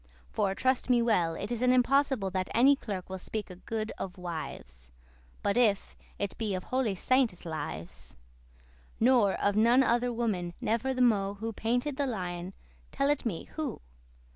For, 0.31 0.55
trust 0.55 0.89
me 0.89 0.99
well, 1.03 1.35
it 1.35 1.51
is 1.51 1.61
an 1.61 1.71
impossible 1.71 2.31
That 2.31 2.49
any 2.55 2.75
clerk 2.75 3.07
will 3.07 3.19
speake 3.19 3.51
good 3.67 3.91
of 3.99 4.17
wives, 4.17 4.89
(*But 5.43 5.57
if* 5.57 5.95
it 6.17 6.35
be 6.39 6.55
of 6.55 6.63
holy 6.63 6.95
saintes' 6.95 7.45
lives) 7.45 8.17
*unless 8.17 8.17
Nor 8.99 9.33
of 9.35 9.55
none 9.55 9.83
other 9.83 10.11
woman 10.11 10.55
never 10.59 10.91
the 10.91 11.03
mo'. 11.03 11.35
Who 11.35 11.53
painted 11.53 11.97
the 11.97 12.07
lion, 12.07 12.55
tell 12.91 13.11
it 13.11 13.27
me, 13.27 13.43
who? 13.55 13.79